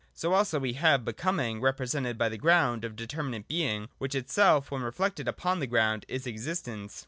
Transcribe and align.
So 0.15 0.33
also, 0.33 0.57
we 0.59 0.73
have 0.73 1.05
Becoming 1.05 1.61
represented 1.61 2.17
by 2.17 2.27
the 2.27 2.37
Ground 2.39 2.83
of 2.83 2.95
determinate 2.95 3.47
Being: 3.47 3.87
which 3.99 4.15
itself, 4.15 4.71
when 4.71 4.81
reflected 4.81 5.27
upon 5.27 5.59
the 5.59 5.67
Ground, 5.67 6.05
is 6.09 6.25
Existence. 6.25 6.99